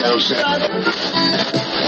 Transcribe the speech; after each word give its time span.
Joseph. 0.00 1.87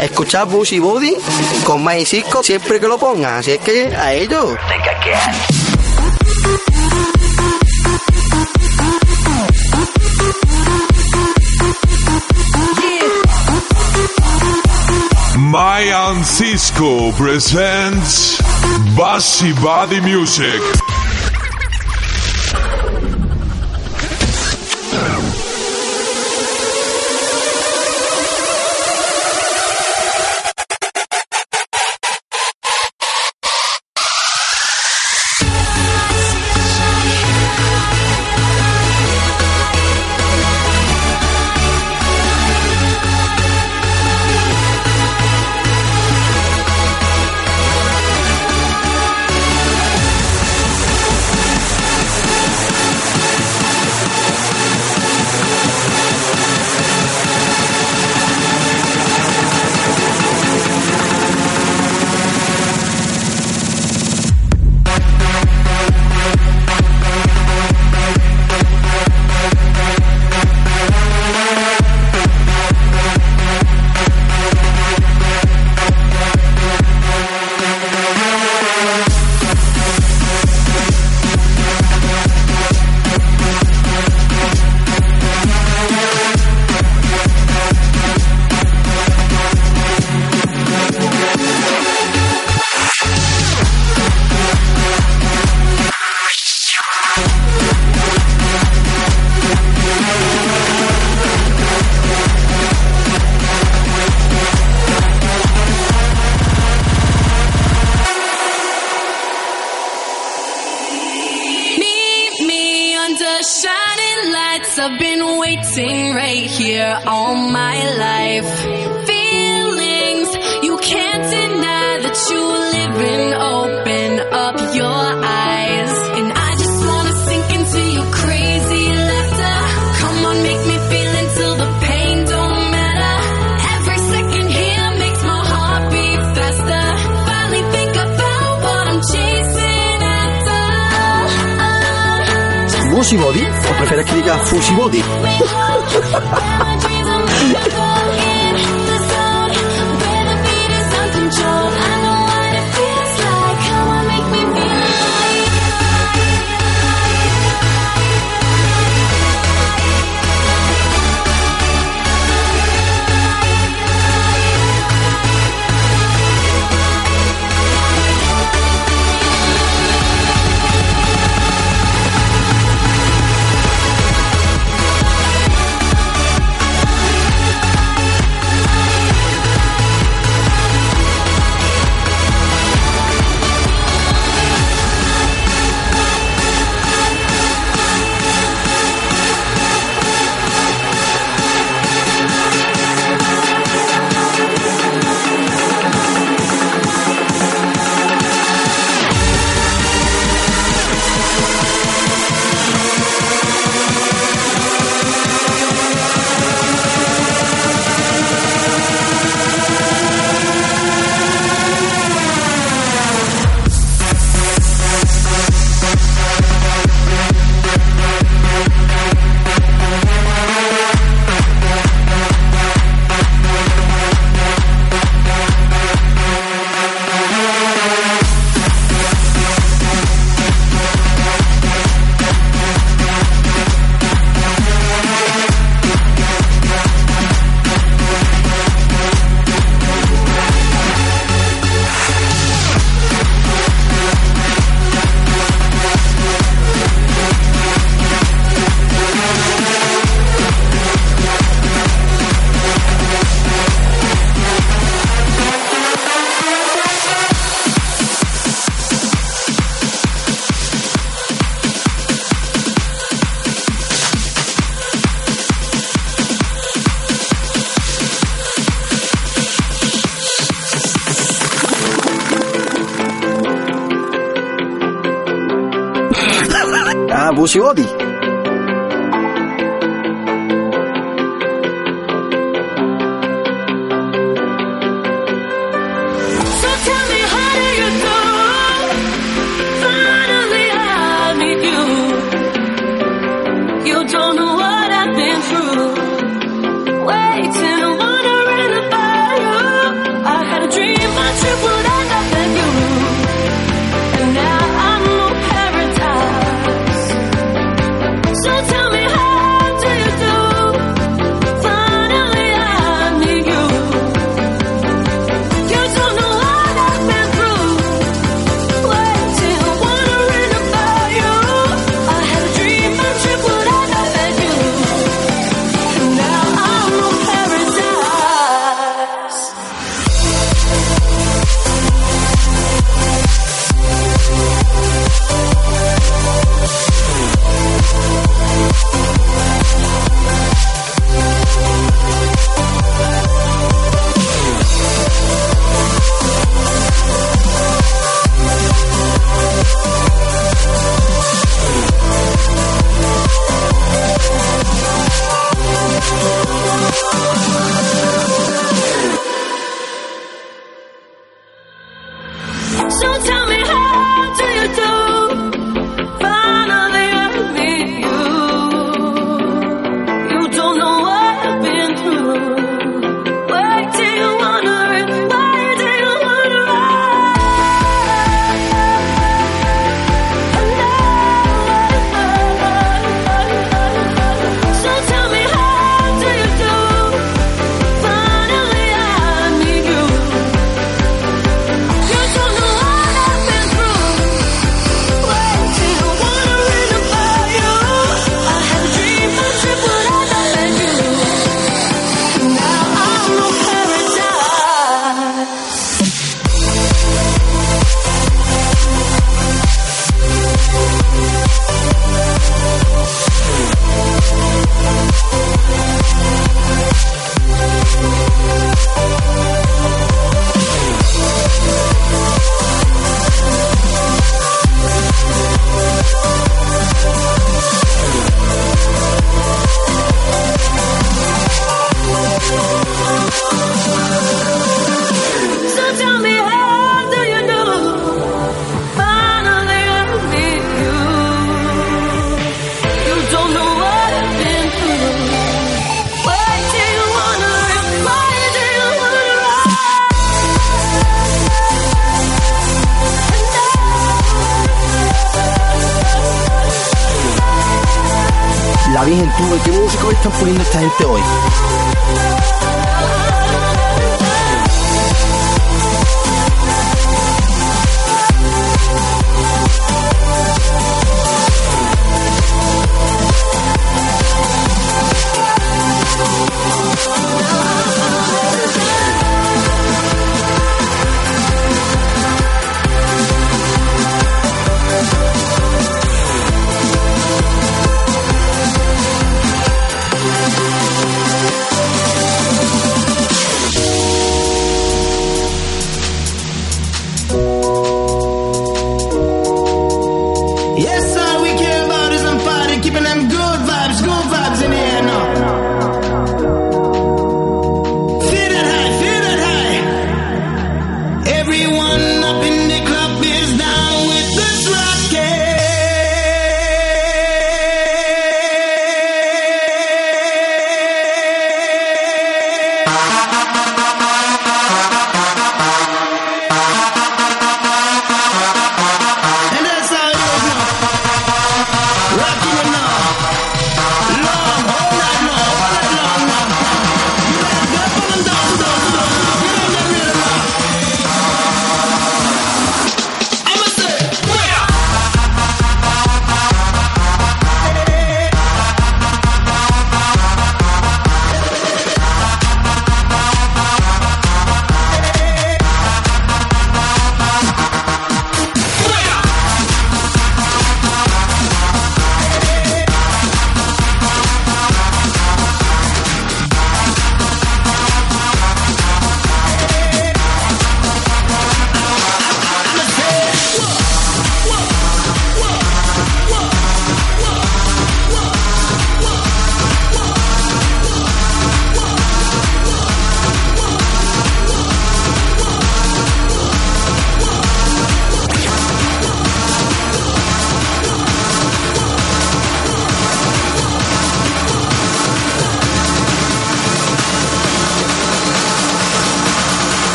Escuchar 0.00 0.46
Busy 0.46 0.78
Body 0.78 1.14
con 1.64 1.84
Mayer 1.84 2.06
Cisco 2.06 2.42
siempre 2.42 2.80
que 2.80 2.88
lo 2.88 2.98
pongan. 2.98 3.38
Así 3.38 3.52
es 3.52 3.58
que 3.60 3.94
a 3.94 4.12
ellos. 4.14 4.56
Mayan 15.36 16.24
Cisco 16.24 17.12
presents 17.18 18.38
Bassy 18.96 19.52
Body 19.54 20.00
Music. 20.00 20.62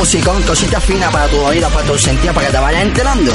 Musicón, 0.00 0.42
cosita 0.44 0.80
fina 0.80 1.10
para 1.10 1.28
tu 1.28 1.36
oído, 1.36 1.68
para 1.68 1.86
tu 1.86 1.98
sentido, 1.98 2.32
para 2.32 2.46
que 2.46 2.52
te 2.54 2.58
vayas 2.58 2.82
enterando. 2.84 3.32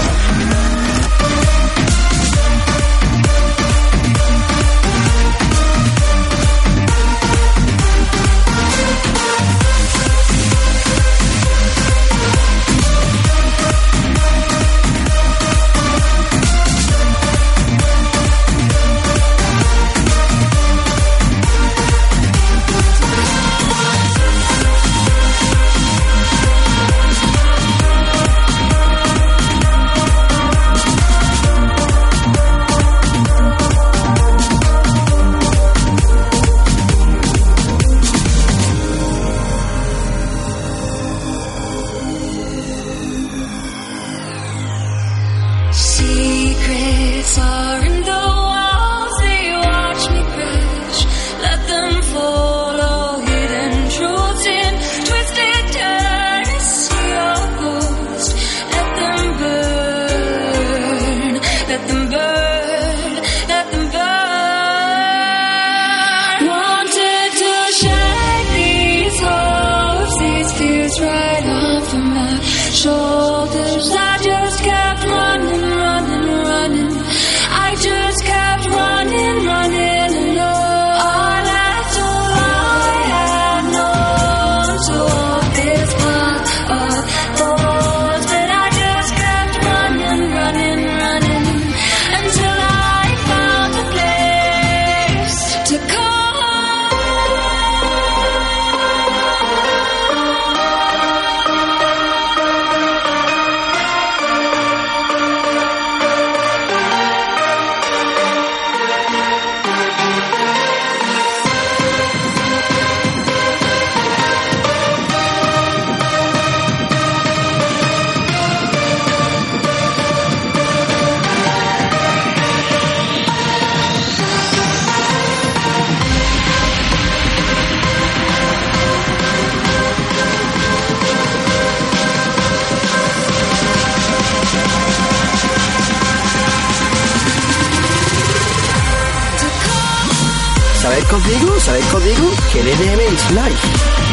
GDDMH 142.55 143.35
Live. 143.35 144.04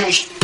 Christ. 0.00 0.39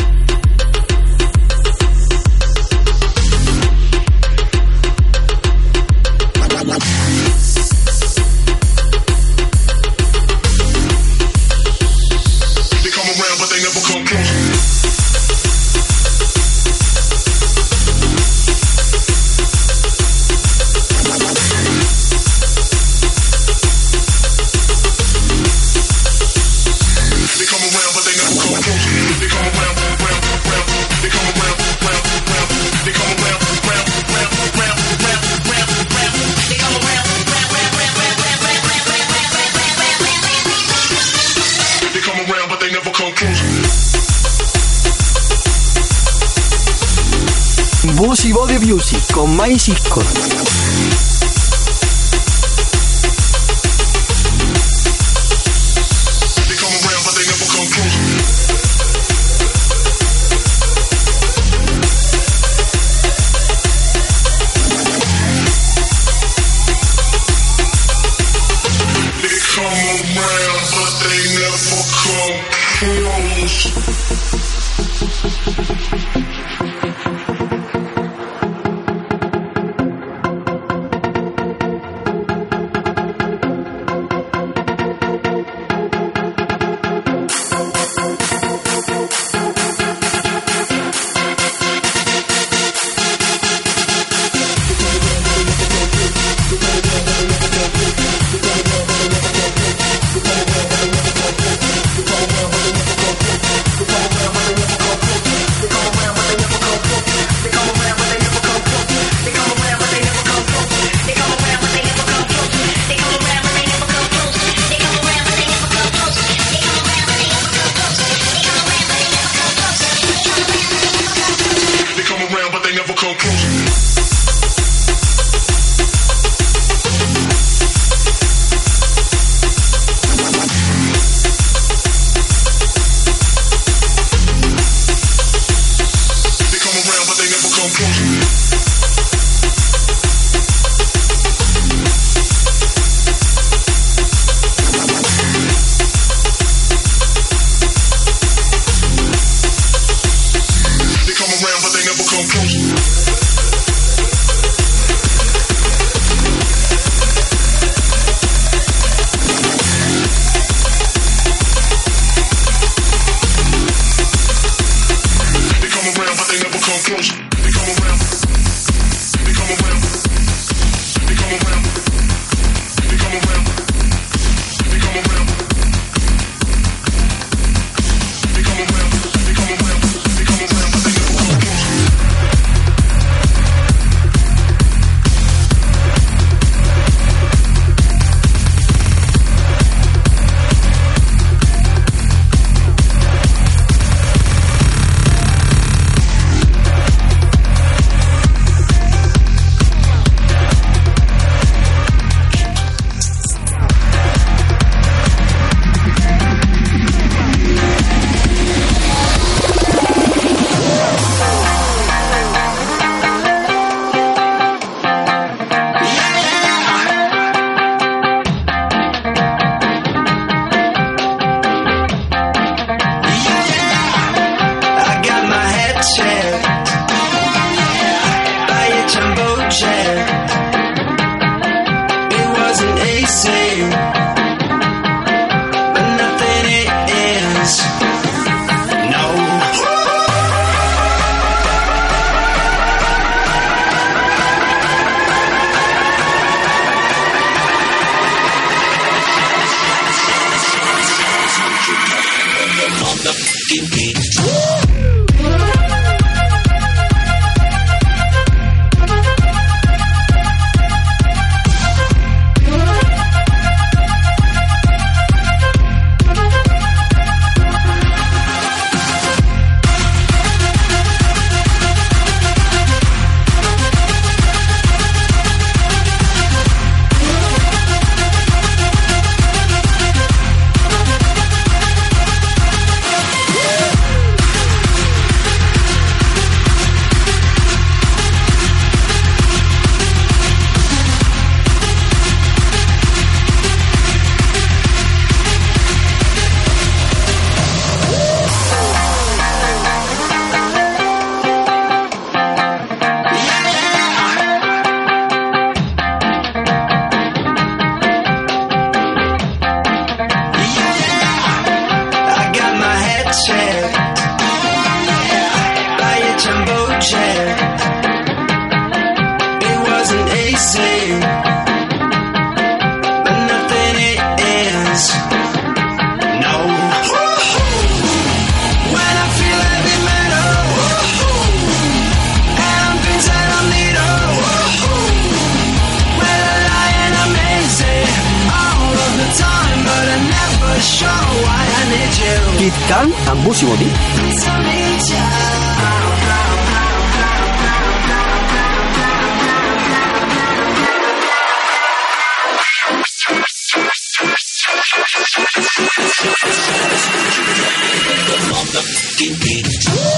It's 359.39 359.63
true. 359.63 359.96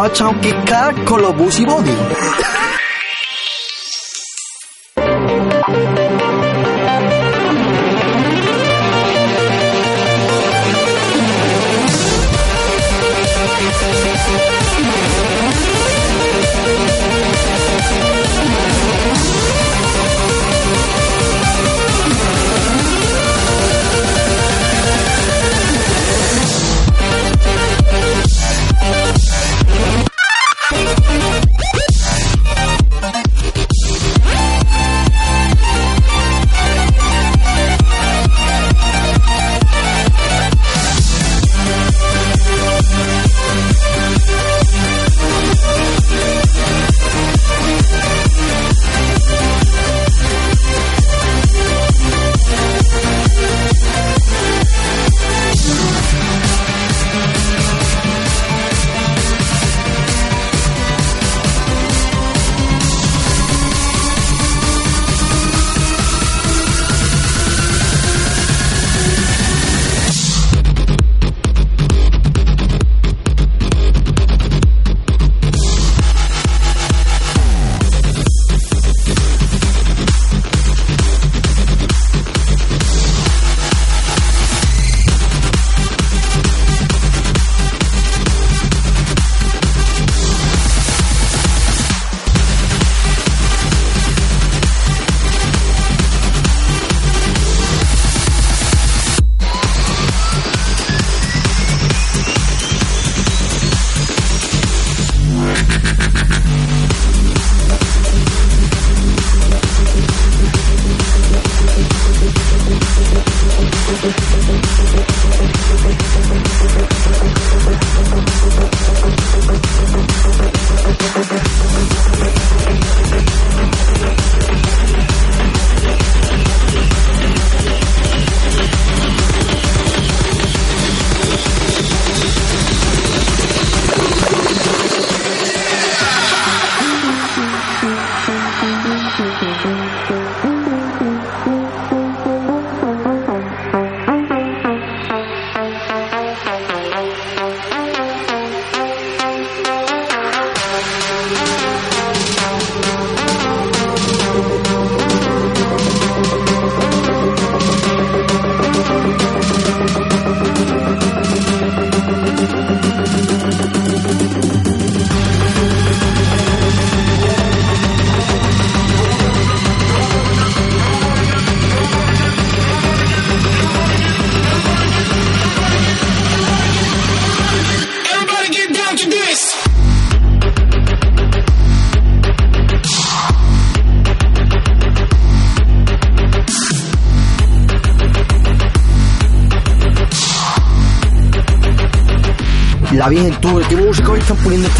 Vamos 0.00 0.12
a 0.12 0.14
echar 0.14 0.28
un 0.28 0.40
Kit 0.40 0.64
Kat 0.64 1.04
con 1.04 1.20
los 1.20 1.36
Busy 1.36 1.66
Body. 1.66 1.94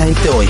Gente 0.07 0.29
hoy? 0.31 0.50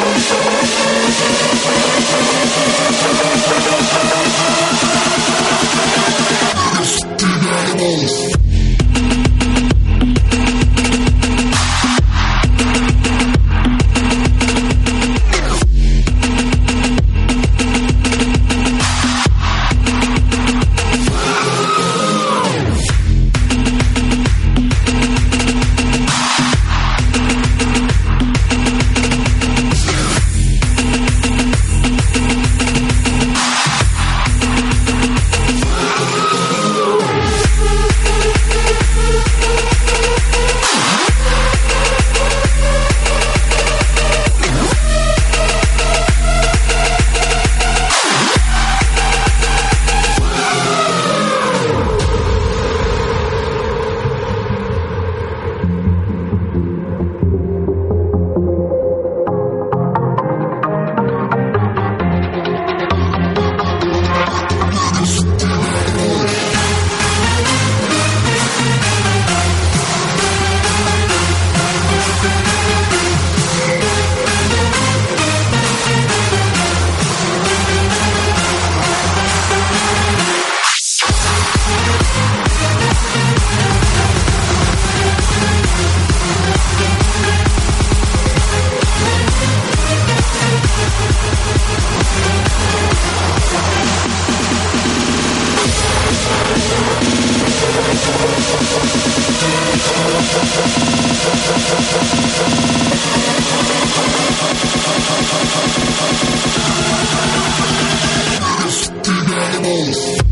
animals. 109.63 110.30